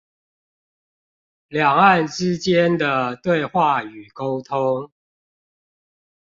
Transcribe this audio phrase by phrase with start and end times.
[1.49, 4.91] 兩岸之間的對話與溝通